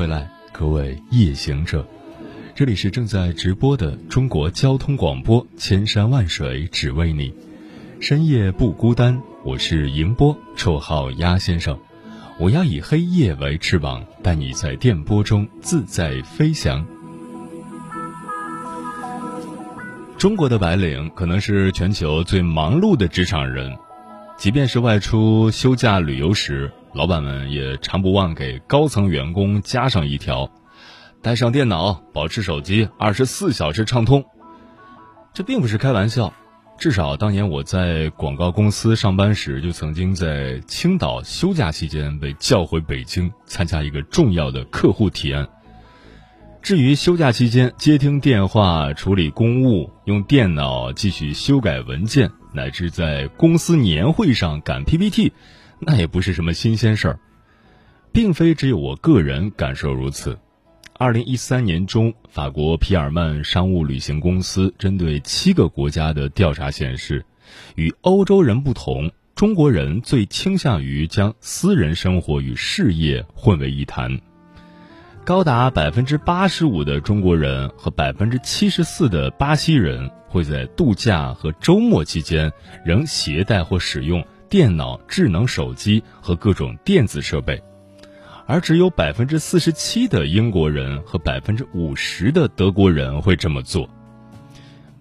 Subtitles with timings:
[0.00, 1.86] 回来，各位夜行者，
[2.54, 7.34] 这里是正在直播的中国交通广播，千山万水只为你，
[8.00, 9.20] 深夜不孤单。
[9.44, 11.78] 我是迎波，绰号鸭先生。
[12.38, 16.82] 我要以黑夜为翅膀，带你在电波中自在飞翔。
[20.16, 23.76] 中国的白领可能是全球最忙碌的职场人，
[24.38, 26.72] 即便是外出休假旅游时。
[26.92, 30.50] 老板们也常不忘给高层员工加上一条：
[31.22, 34.24] 带上电脑，保持手机二十四小时畅通。
[35.32, 36.34] 这并不是开玩笑，
[36.78, 45.48] 至少当年我在广告公司上班时，就曾经在青岛休假期间被叫回北京参加一个重要的客户提案。
[46.60, 55.32] 至于休假期间接听电话、处理公务、用电脑继续修改文件，乃至在公司年会上赶 PPT。
[55.80, 57.18] 那也不是什么新鲜事儿，
[58.12, 60.38] 并非只有我个人感受如此。
[60.92, 67.24] 二零一三年中，法国皮尔曼商务旅行公司针对七个国家的调查显示，
[67.76, 74.20] 与欧洲人不同，中国人最倾向于将私人生活与事业混为一谈。
[75.24, 82.52] 高达百分之八十五的中国人和百分之七十四的巴西人会在度假和周末期间
[82.84, 84.22] 仍携带或使用。
[84.50, 87.62] 电脑、智能手机和各种电子设备，
[88.46, 93.88] 而只有百分之四十七的英国人和百分之五十的德国人会这么做。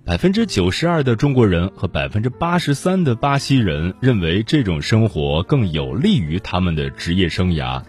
[0.06, 7.81] 百分之九十二的中国人和百分之八十三的巴西人认为这种生活更有利于他们的职业生涯，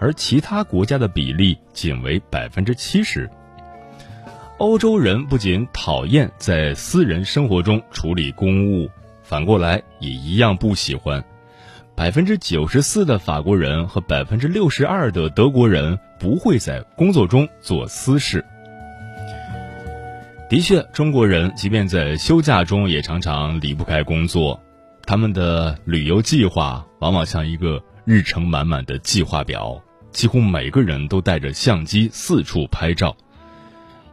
[0.00, 3.30] 而其他国家的比例仅为百分之七十。
[4.58, 8.90] 欧洲人不仅讨厌在私人生活中处理公务。
[9.24, 11.24] 反过来也一样不喜欢，
[11.96, 18.44] 百分之九十四的法国人和百分之六十二的德国人不会在工作中做私事。
[20.50, 24.62] 的确，中国人即便在休假中也常常离不开工作，
[25.04, 29.80] 他们的旅游计划往往像一个日程满满的计划表，
[30.10, 33.16] 几乎每个人都带着相机四处拍照，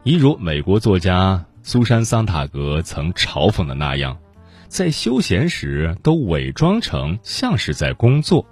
[0.04, 4.18] 一如美国作家苏珊·桑塔格曾嘲讽的那样。
[4.72, 8.46] 在休闲时都伪装成像是在工作。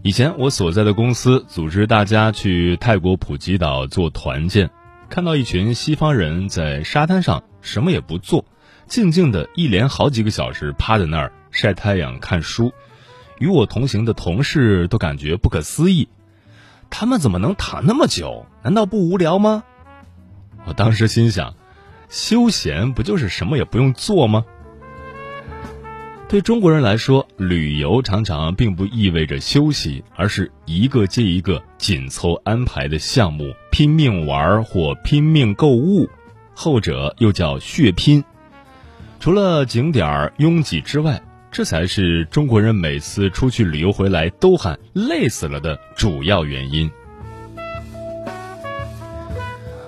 [0.00, 4.70] 以前我所在的公司组织大家去泰国普吉岛做团建，
[5.10, 8.46] 看到一群西方人在沙滩上什么也不做，
[8.86, 12.72] 静静的一连好几个小时趴在那儿晒太阳看书，
[13.38, 16.08] 与我同行的同事都感觉不可思议，
[16.88, 18.46] 他们怎么能躺那么久？
[18.62, 19.62] 难道不无聊吗？
[20.64, 21.54] 我当时心想。
[22.10, 24.44] 休闲不就是什么也不用做吗？
[26.28, 36.08] 对中国人来说，旅游常常并不意味着休息，而是一个接一个紧凑安排的项目，拼命玩或拼命购物，
[36.54, 38.22] 后者又叫血拼。
[39.18, 46.88] 除了景点拥挤之外，这才是中国人每次出去旅游回来都喊累死了的主要原因。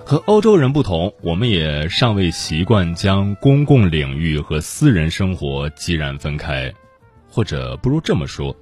[0.05, 6.71] 和欧洲人不同，我们也尚未习惯将公共领域和私人生活截然分开，
[7.29, 8.53] 或者不如这么说，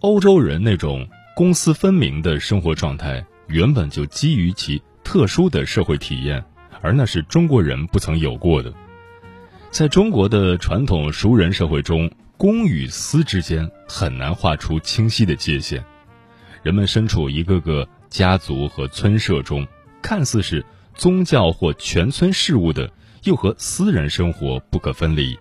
[0.00, 6.44] 欧洲人那种公私分明的生活状态原本就基于其特殊的社会体验，
[6.82, 8.70] 而那是中国人不曾有过的。
[9.70, 15.82] 在中国的传统熟人社会中，公与私之间很难画出清晰的界限，
[16.62, 19.66] 人们身处一个个家族和村社中，
[20.02, 20.62] 看似是。
[20.94, 22.90] 宗教或全村事务的，
[23.24, 25.38] 又和私人生活不可分离。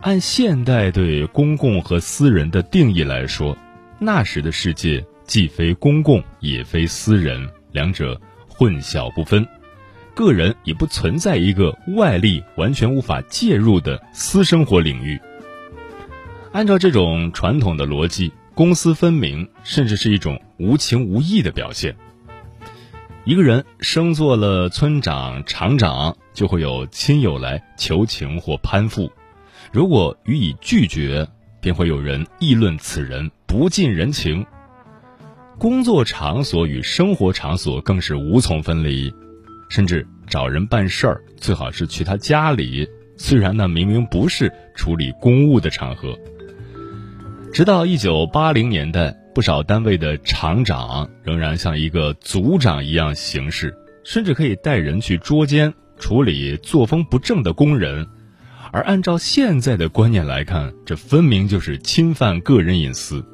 [0.00, 3.56] 按现代对公共和私人的定义来说，
[3.98, 9.46] 那时的世界既非公共也非私人，两者混淆不分，
[10.14, 15.18] 个人也不存在一个外力完全无法介入的私生活领域。
[16.52, 21.96] 按照这种传统的逻辑，公私分明甚至是一种无情无义的表现。
[23.26, 29.10] 一个人升做了村长、厂长，就会有亲友来求情或攀附；
[29.72, 31.26] 如果予以拒绝，
[31.58, 34.44] 便会有人议论此人不近人情。
[35.58, 39.10] 工作场所与生活场所更是无从分离，
[39.70, 42.86] 甚至找人办事儿最好是去他家里，
[43.16, 46.14] 虽然那明明不是处理公务的场合。
[47.54, 58.06] 直到一九八零年代，不少单位的厂长仍然像一个组长一样行事，甚至可以带人去捉奸处理作风不正的工人。
[58.70, 63.24] 而按照现在的观念来看，这分明就是侵犯个人隐私。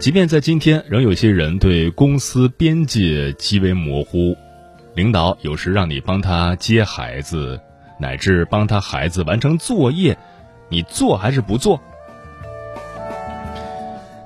[0.00, 4.36] 即便在今天，仍有些人对公司边界极为模糊，
[4.96, 7.60] 领导有时让你帮他接孩子，
[8.00, 10.18] 乃至帮他孩子完成作业，
[10.68, 11.80] 你做还是不做？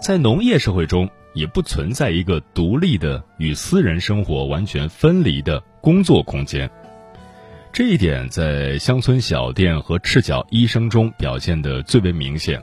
[0.01, 6.69] 在农业社会中，也不存在一个独立的与私人生活完全分离的工作空间。
[7.71, 12.61] 这一点在乡村小店和赤脚医生中表现的最为明显。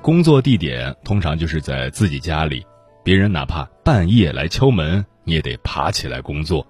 [0.00, 2.64] 工作地点通常就是在自己家里，
[3.02, 6.64] 别人哪怕半夜来敲门，你也得爬起来工作。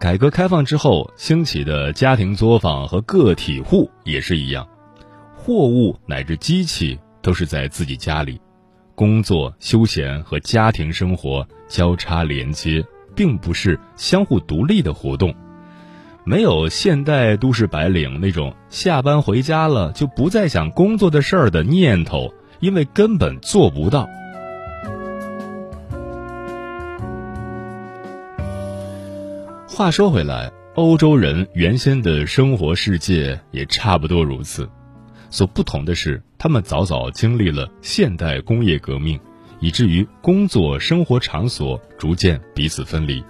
[0.00, 4.68] 改革开放之后兴起的家庭作坊和个体户也是一样，
[5.36, 8.40] 货物乃至机器都是在自己家里，
[8.98, 12.84] 工作、休闲和家庭生活交叉连接，
[13.14, 15.32] 并不是相互独立的活动。
[16.24, 24.08] 没有现代都市白领那种下班回家了就不再想工作的事儿的念头，因为根本做不到。
[29.68, 34.68] 话说回来，欧洲人原先的生活世界也差不多如此，
[35.30, 39.18] 所不同的是，他们早早经历了现代工业革命，
[39.58, 43.22] 以至于工作生活场所逐渐彼此分离。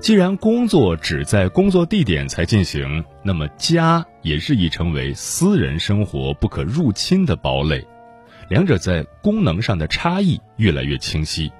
[0.00, 7.86] 既然工作只在工作地点才进行，那么家也是已成为私人生活不可入侵的堡垒，
[8.50, 11.50] 两者在功能上的差异越来越清晰。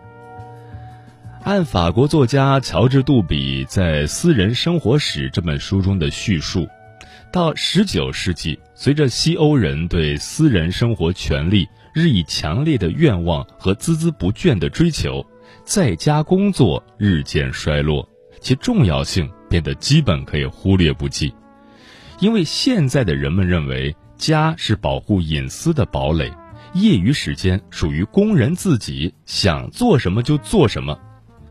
[1.43, 6.67] 按法国作家乔治·杜比在《私人生活史》这本书中的叙述，
[7.33, 15.25] 到19世纪，随着西欧人对私人生活权利日益强烈的愿望和孜孜不倦的追求，
[15.65, 18.09] 在家工作日渐衰落。
[18.41, 21.33] 其重要性变得基本可以忽略不计，
[22.21, 26.33] 因为现在的人们认为家是保护隐私的堡垒，
[26.73, 30.99] 业余时间属于工人自己，想做什么就做什么。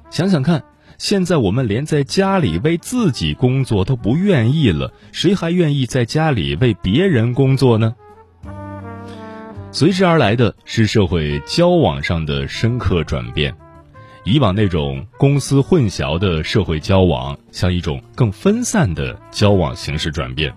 [0.10, 0.64] 想想看，
[1.00, 7.96] 现在我们连在家里为自己工作都不愿意了，谁还愿意在家里为别人工作呢？
[9.72, 13.56] 随之而来的是社会交往上的深刻转变。
[14.26, 20.54] 以往那种公司混淆的社会交往，向一种更分散的交往形式转变。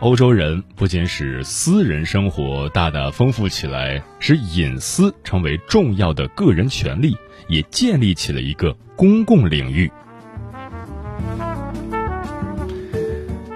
[0.00, 7.16] 欧洲人不仅使私人生活大大丰富起来，使隐私成为重要的个人权利，
[7.48, 9.90] 也建立起了一个公共领域。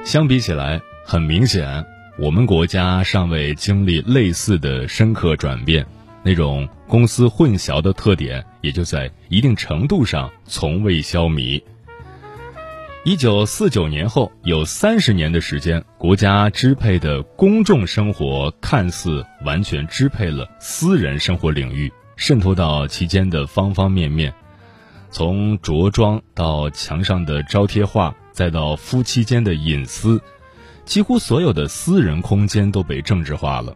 [0.02, 1.84] 相比起来，很明显，
[2.18, 5.84] 我们国家尚未经历类似的深刻转变。
[6.22, 11.62] 那种公私混淆的特点，也就在一定程度上从未消弭。
[13.02, 24.34] 一九四九年后，有三十年的时间，国家支配的公众生活看似完全支配了私人生活领域，渗透到其间的方方面面，
[25.10, 30.20] 从着装到墙上的招贴画，再到夫妻间的隐私，
[30.84, 33.74] 几乎所有的私人空间都被政治化了。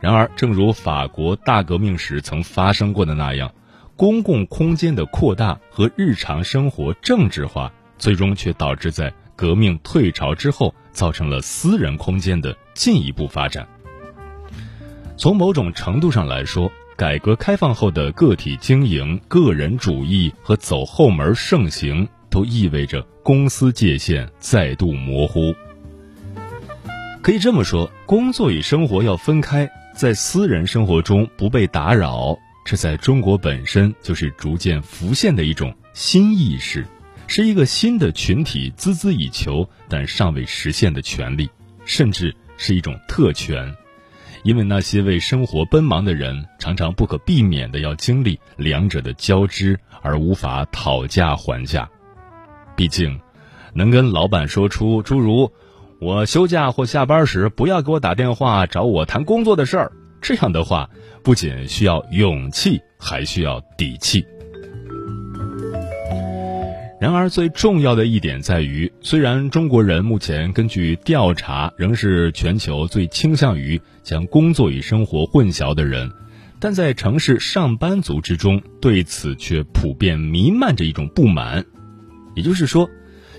[0.00, 3.52] 然而，正如法国大革命时曾发生过的那样，
[3.96, 13.64] 公共空间的扩大和日常生活政治化，最终却导致在革命退潮之后，造成了私人空间的进一步发展。
[15.16, 25.54] 从某种程度上来说，改革开放后的个体经营、个人主义和走后门盛行，都意味着公司界限再度模糊。
[27.22, 29.70] 可以这么说，工作与生活要分开。
[29.94, 36.84] 在私人生活中不被打扰，这在中国本身就是逐渐浮现的一种新意识，
[37.34, 41.48] 是一个新的群体孜孜以求但尚未实现的权利，
[41.86, 43.74] 甚至是一种特权。
[44.42, 51.88] 因为那些为生活奔忙的人，常常不可避免的要经历两者的交织，而无法讨价还价。
[52.76, 53.18] 毕竟，
[53.72, 55.50] 能跟老板说出诸如。
[56.02, 59.92] 我休假或下班时，不要给我打电话找我谈工作的事儿。
[60.20, 60.90] 这样的话，
[61.22, 64.22] 不仅需要勇气，还需要底气。
[67.02, 76.12] 然而，最重要的一点在于，虽然中国人目前根据调查仍是全球最倾向于将工作与生活混淆的人，
[76.60, 81.64] 但在城市上班族之中，对此却普遍弥漫着一种不满。
[82.36, 82.88] 也就是说，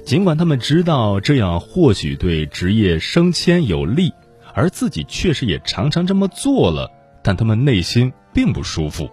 [0.05, 4.11] 尽管他们知道这样或许对职业升迁有利，
[4.53, 6.91] 而自己确实也常常这么做了，
[7.23, 9.09] 但他们内心并不舒服。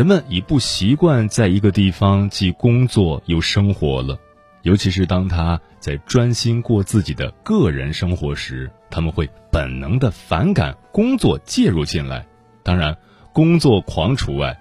[0.00, 4.18] 人们已不习惯在一个地方既工作又生活了，
[4.62, 12.26] 尤其是当他在专心过自己的个人生活时，他们会本能的反感工作介入进来。
[12.62, 12.96] 当然，
[13.34, 14.58] 工作狂除外。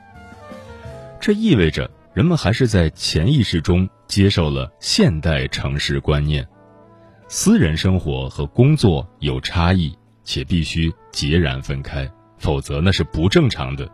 [1.22, 6.46] 这意味着人们还是在潜意识中接受了现代城市观念：
[7.30, 13.90] 私人生活和工作有差异，且必须截然分开，否则那是不正常的。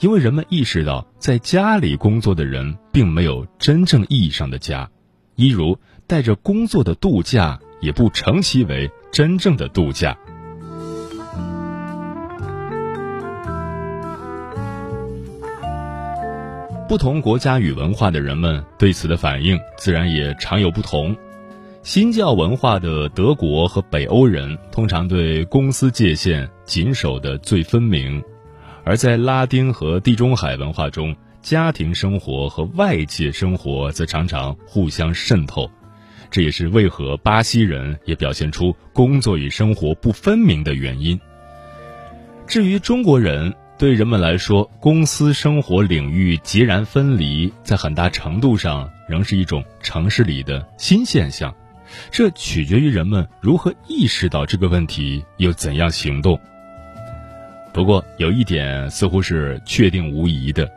[0.00, 4.90] 因为人们意识到，在家里工作的人并没有真正意义上的家，
[5.36, 10.16] 一如带着工作的度假也不成其为真正的度假。
[16.86, 21.16] 不同国家与文化的人们对此的反应自然也常有不同。
[21.82, 28.22] 新教文化的德国和北欧人通常对公司界限谨守的最分明，
[28.84, 35.70] 而在拉丁和地中海文化中，家庭生活和外界生活则常常互相渗透。
[36.30, 41.18] 这也是为何巴西人也表现出工作与生活不分明的原因。
[42.46, 51.54] 至于中国人，对人们来说，公司生活领域截然分离，在很大程度上仍是一种城市里的新现象。
[52.10, 56.38] 这取决于人们如何意识到这个问题，又怎样行动。
[57.74, 60.70] 不过，有一点似乎是确定无疑的：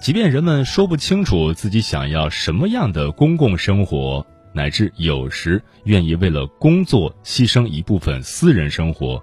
[0.00, 9.22] 即便人们说不清楚自己想要什么样的公共生活，乃至有时愿意为了工作牺牲一部分私人生活，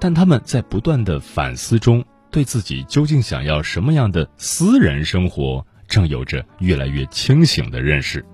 [0.00, 2.04] 但他们在不断的反思中。
[2.32, 8.24] 对自己究竟想要什么样的私人生活，正有着越来越清醒的认识。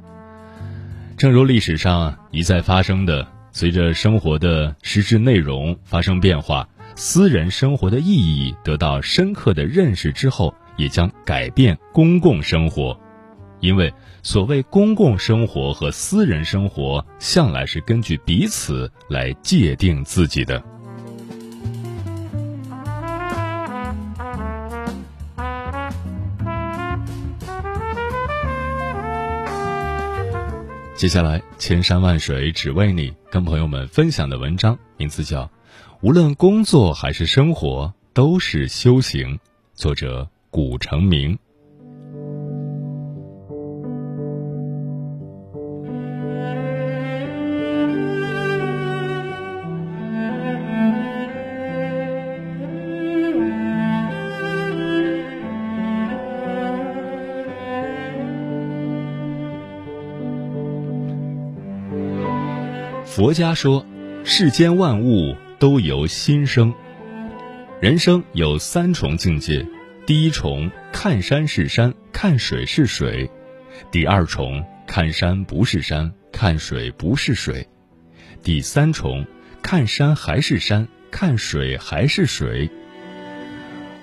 [1.17, 6.69] 正如历史上一再发生的，随着生活的实质内容发生变化，
[6.99, 12.99] 私人生活的意义得到深刻的认识之后，也将改变公共生活。
[13.61, 20.63] 因为所谓公共生活和私人生活，向来是根据彼此来界定自己的。
[30.95, 35.45] 接下来，千山万水只为你，跟朋友们分享的文章名字叫
[36.03, 39.37] 《无论工作还是生活都是修行》，
[39.75, 41.39] 作者古成明。
[63.05, 63.85] 佛家说，
[64.25, 66.73] 世间万物都由心生。
[67.81, 69.67] 人生有三重境界：
[70.07, 73.29] 第一重看山是山，看水是水；
[73.91, 77.63] 第二重看山不是山，看水不是水；
[78.43, 79.27] 第三重
[79.63, 82.71] 看山还是山，看水还是水。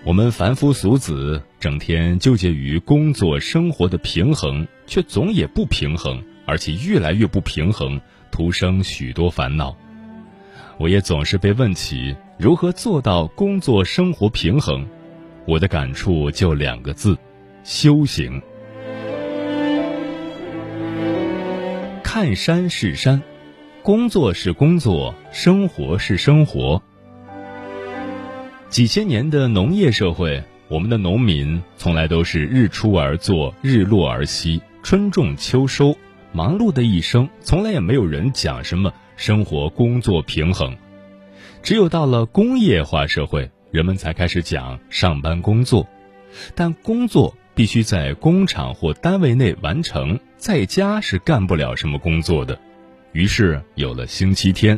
[0.05, 8.00] 我们凡夫俗子整天纠结于工作生活的平衡，却总也不平衡，而且越来越不平衡。
[8.29, 9.77] 徒生许多烦恼，
[10.77, 14.86] 我也总是被问起如何做到工作生活平衡。
[15.46, 17.18] 我的感触就两个字：
[17.63, 18.42] 修行。
[22.03, 23.22] 看山是山，
[23.82, 26.82] 工作是工作，生活是生活。
[28.70, 35.96] 几千年的农业社会，我们的农民从来都是日出而作，日落而息，春种秋收。
[36.32, 38.92] 忙碌的一生，从来也没有人讲什么
[39.25, 40.75] 生活工作平衡。
[41.62, 45.88] 只有到了工业化社会，人们才开始讲上班工作。
[46.56, 52.60] 但工作必须在工厂或单位内完成，在家是干不了什么工作的。
[53.13, 54.77] 于是有了星期天，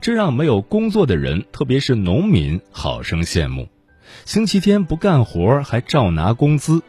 [0.00, 3.68] 这让没有工作的人，特别是农民，好生羡慕。
[4.24, 6.82] 星期天不干活还照拿工资。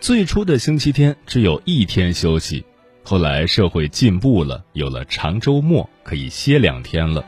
[0.00, 2.64] 最初的星期天只有一天休息。
[3.08, 7.24] 后来社会进步了，有了长周末，可以歇两天了。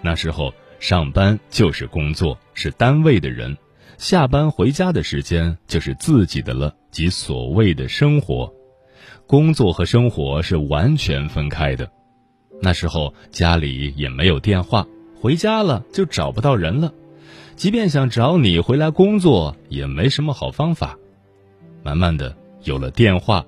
[0.00, 3.54] 那时候上班就是工作，是单位的人；
[3.98, 8.50] 下班回家的时间就是自己的了，即所谓的生活。
[9.26, 11.86] 工作和生活是完全分开的。
[12.62, 14.86] 那时候家里也没有电话，
[15.20, 16.90] 回家了就找不到人了。
[17.56, 20.96] 即便想找你回来工作，也没什么好方法。
[21.82, 23.44] 慢慢的，有了电话，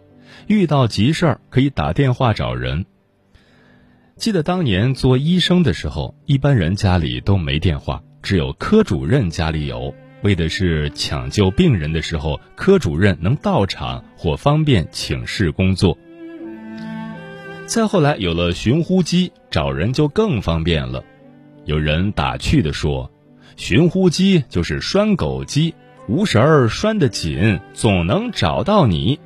[0.47, 2.87] 遇到急事儿可以打电话找人。
[4.17, 15.99] 记得当年做医生的时候，一般人家里都没电话，只有科主任家里有，为的是抢救病人的时候，科主任能到场或方便请示工作。
[17.67, 21.03] 再后来有了寻呼机，找人就更方便了。
[21.65, 23.11] 有人打趣的说
[23.59, 25.75] ：“寻呼机就是拴狗机，
[26.07, 29.19] 无绳儿拴得紧，总能找到你。”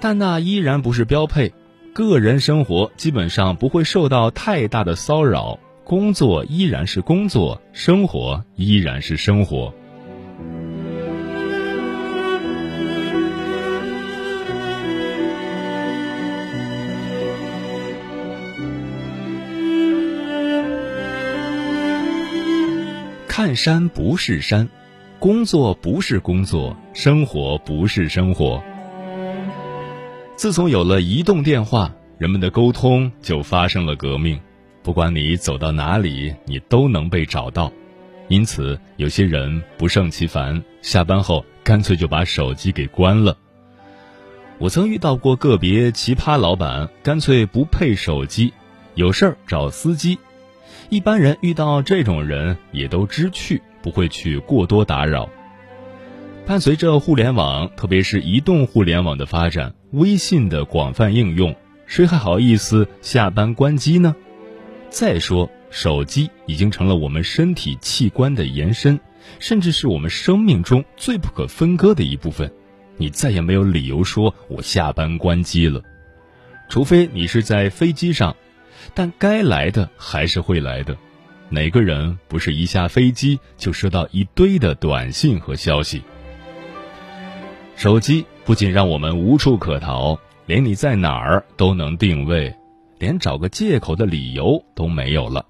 [0.00, 1.52] 但那依然不是标配。
[1.92, 9.74] 个人生活基本上不会受到太大的骚扰，工作依然是工作，生活依然是生活。
[23.26, 24.68] 看山不是山，
[25.18, 28.62] 工作不是工作，生活不是生活。
[30.38, 34.38] 自从有了移动电话，人们的沟通就发生了革命。
[34.84, 37.72] 不管你走到哪里，你都能被找到。
[38.28, 43.36] 因此，有些人不胜其烦，下班后干脆就把手机给关了。
[44.58, 48.52] 我曾遇到过个别奇葩老板，干脆不配手机，
[48.94, 50.20] 有事儿找司机。
[50.88, 55.28] 一般人遇到这种人也都知趣，不会去过多打扰。
[56.46, 64.14] 伴随着互联网，特别是移动互联网的发展，微信的广泛应用，谁还好意思下班关机呢？
[64.90, 69.00] 再说，手机已经成了我们身体器官的延伸，
[69.38, 72.52] 甚至是我们生命中最不可分割的一部分。
[72.98, 75.80] 你再也没有理由说我下班关机了，
[76.68, 78.36] 除非你是在飞机上，
[78.92, 80.96] 但该来的还是会来的。
[81.48, 86.02] 哪个人不是一下飞机就收到一堆的短信和消息？
[87.74, 92.56] 手机不仅让我们无处可逃，连你在哪儿都能定位，
[92.98, 95.44] 连找个借口的理由都没有了。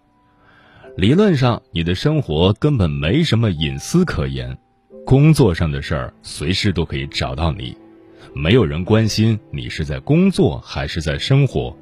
[0.97, 4.59] 理论上，你的生活根本没什么隐私可言，
[5.07, 7.77] 工作上的事儿随时都可以找到你，
[8.35, 11.79] 没有人关心你是在工作还是在生活。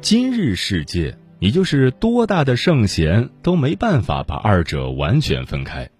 [0.00, 5.90] 今日世界，你就是多大的圣贤都没办法把二者完全分开。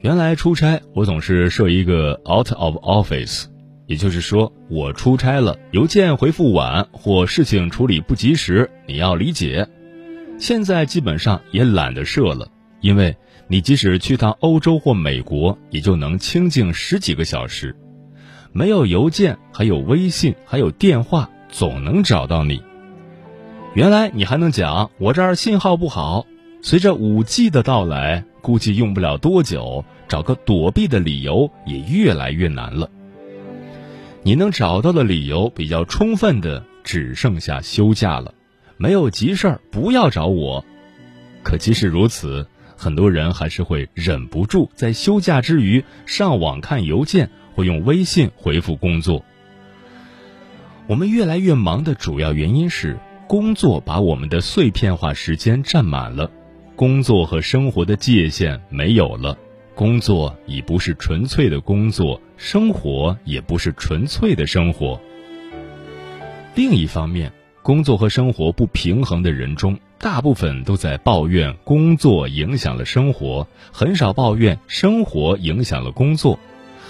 [0.00, 3.46] 原来出差，我总是设一个 out of office，
[3.86, 9.66] 也就是说，我出差了，邮件回复晚或事情处理不及时，你要理解。
[10.38, 12.48] 现在基本上也懒得设了，
[12.80, 13.16] 因为
[13.48, 17.74] 你即使去趟欧洲或美国，也就能清静十几个小时。
[18.52, 22.62] 没有邮件，还有微信，还有电话，总能找到你。
[23.74, 26.24] 原来你还能讲，我这儿信号不好。
[26.62, 28.24] 随着五 G 的到来。
[28.40, 32.90] 估计用不了多久，找个躲避的理由也越来越难了。
[34.22, 38.34] 你能找到的理由比较充分的，只剩下休假了。
[38.76, 40.64] 没有急事儿，不要找我。
[41.42, 42.46] 可即使如此，
[42.76, 49.24] 很多人还是会忍不住在休假之余上网看邮件，或用微信回复工作。
[50.86, 56.30] 我们越来越忙的主要原因是，工作把我们的碎片化时间占满了。
[56.78, 59.36] 工作和生活的界限没有了，
[59.74, 65.00] 工作已不是纯粹的工作，生活也不是纯粹的生活。
[66.54, 67.32] 另一方面，
[67.64, 76.38] 工作和生活不平衡的人中，大部分都在抱怨工作影响了生活，很少抱怨生活影响了工作，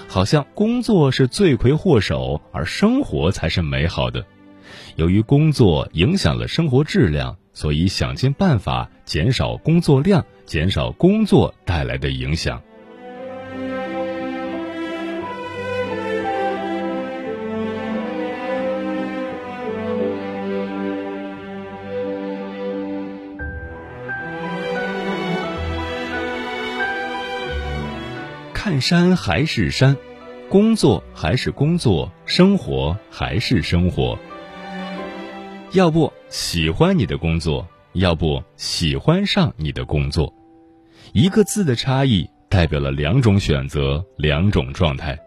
[0.06, 4.22] 好像工作是罪魁祸首，而生活才是美好的。
[4.96, 7.37] 由于工作影响了生活质量。
[7.58, 12.62] 所以，想尽办法减少工作量，减少工作带来的影响。
[28.54, 29.96] 看山还是山，
[30.48, 34.16] 工作还是工作，生活还是生活。
[35.72, 40.32] 要不喜欢你的工作，要不喜欢上你的工作，
[41.12, 45.18] 一个字的差异代表了两种选择，两种状态。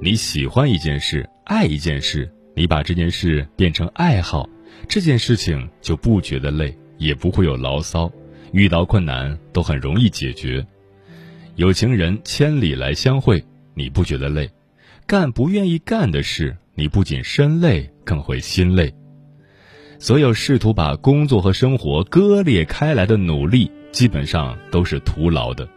[0.00, 4.48] 你喜欢一件事，爱一件事，你把这件事变成爱好，
[4.88, 8.10] 这件事情就不觉得累，也不会有牢骚，
[8.52, 10.66] 遇到困难都很容易解决。
[11.54, 14.50] 有情人千里来相会，你不觉得累，
[15.06, 18.92] 干不愿意干的事，你不仅身累，更会心累。
[20.00, 25.68] 所有试图把工作和生活割裂开来的努力，基本上都是徒劳的。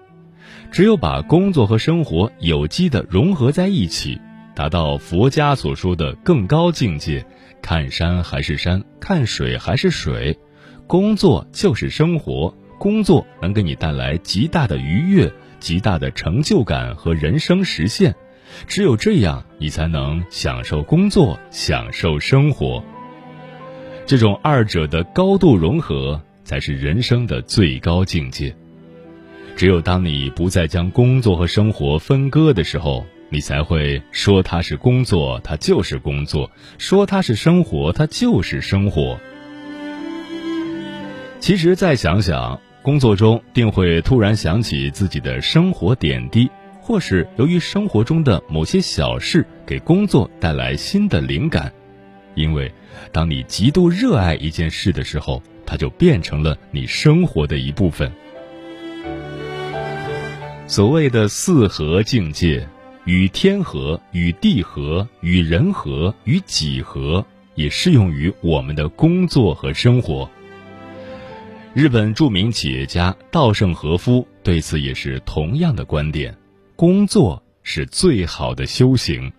[0.72, 4.18] 只有把工作和生活有机的融合在一起，
[4.56, 7.26] 达到佛家所说的更高境界，
[7.62, 10.40] 看山还是山，看水还是水，
[10.88, 18.16] 工作就是生活，工作能给你带来极大的愉悦、极大的成就感和人生实现。
[18.68, 22.82] 只有这样，你才能享受工作，享受生活。
[24.06, 28.54] 这种二者的高度融合，才是人生的最高境界。
[29.56, 39.18] 只有当你不再将工作和生活分割的时候，你才会说它是工作，它就是工作；说它是生活，它就是生活。
[41.40, 46.50] 其实再想想，工作中定会突然想起自己的生活点滴，
[46.82, 51.72] 或是由于生活中的某些小事给工作带来新的灵感，
[52.36, 52.72] 因为。
[53.12, 58.12] 当你极度热爱一件事的时候，它就变成了你生活的一部分。
[60.68, 62.68] 所谓的四合境界，
[63.06, 70.30] 与天合、与地合、与人合、与己合，也适用于我们的工作和生活。
[71.74, 76.36] 日本著名企业家稻盛和夫对此也是同样的观点：
[76.76, 79.32] 工作是最好的修行。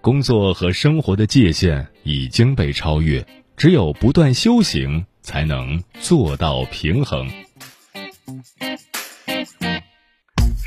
[0.00, 7.30] 工作和生活的界限已经被超越，只有不断修行，才能做到平衡。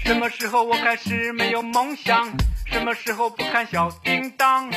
[0.03, 2.31] 什么时候我开始没有梦想？
[2.67, 4.71] 什么时候不看小叮当？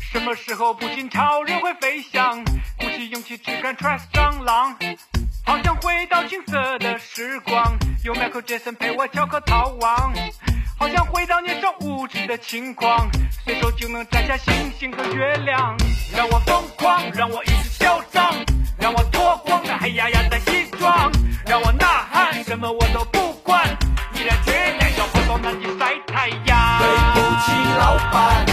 [0.00, 2.42] 什么时候不信超人会飞翔？
[2.78, 4.74] 鼓起勇气只敢穿上狼。
[5.44, 10.14] 好想回到青涩的时光，有 Michael Jackson 陪我翘课逃亡。
[10.78, 13.10] 好想回到年少无知的轻狂，
[13.44, 15.76] 随手就能摘下星星和月亮。
[16.16, 18.32] 让我疯狂，让我一直嚣张，
[18.78, 21.10] 让我脱光那黑压压的西装，
[21.46, 23.66] 让我呐喊，什么我都不管，
[24.14, 26.78] 毅然决然要跑到南极晒太阳。
[26.78, 28.46] 对不起，老板，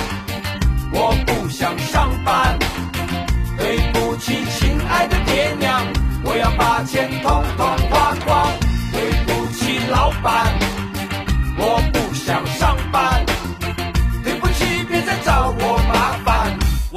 [0.94, 2.44] 我不想上班。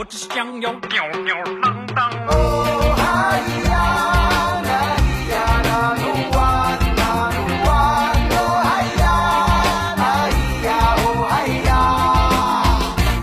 [0.09, 2.11] 只想要吊吊郎当。
[2.29, 6.39] 哦嗨呀，那咿呀那鲁哇
[6.97, 7.71] 那鲁哇，
[8.31, 8.67] 哦嗨
[9.03, 9.07] 呀，
[9.99, 10.33] 那咿
[10.65, 11.71] 呀哦嗨呀。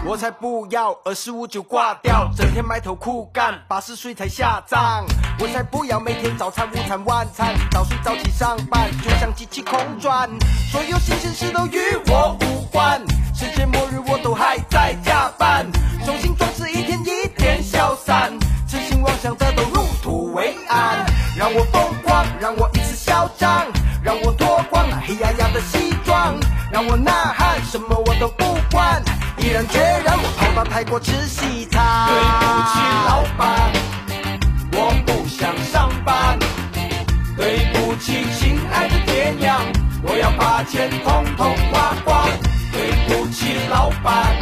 [0.05, 5.03] 我才不要二十五就挂掉，整天埋头苦干，八十岁才下葬。
[5.39, 10.29] 我才不要每天早餐、午餐、晚餐，早睡早起上班，就像机器空转，
[10.71, 13.01] 所有新鲜事都与我无关。
[13.33, 15.65] 世界末日我都还在加班，
[16.05, 18.31] 重新装饰一天一天消散，
[18.67, 21.03] 痴心妄想的都入土为安。
[21.35, 23.65] 让我疯狂，让我一次嚣张，
[24.03, 26.35] 让我脱光那黑压压的西装，
[26.71, 29.01] 让我呐喊，什么我都不管，
[29.37, 32.07] 毅然决然我跑到泰国吃西餐。
[32.07, 33.71] 对不起，老板，
[34.73, 36.37] 我不想上班。
[37.35, 39.59] 对不起，亲爱的爹娘，
[40.03, 42.29] 我要把钱统统花光。
[42.71, 44.35] 对不起，老板，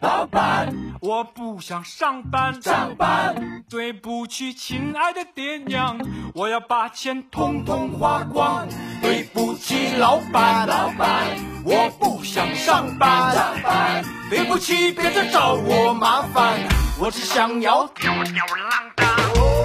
[0.00, 2.60] 老板，我不想上班。
[2.62, 3.34] 上班，
[3.68, 5.98] 对不起，亲爱的爹娘，
[6.34, 8.66] 我要把钱通通花光。
[9.02, 11.26] 对不起，老板，老板，
[11.64, 13.34] 我不想上班。
[13.34, 16.54] 上班，对不起，别再找我麻烦，
[16.98, 18.90] 我只想要吊吊郎。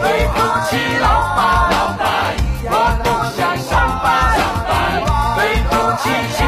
[0.01, 0.37] 对不
[0.69, 4.09] 起，老板，老板，我不想上班。
[4.37, 4.77] 上班，
[5.37, 6.45] 对不起，亲